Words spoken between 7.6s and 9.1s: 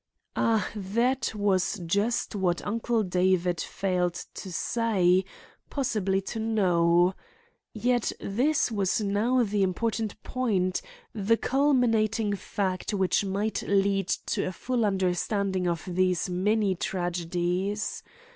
Yet this was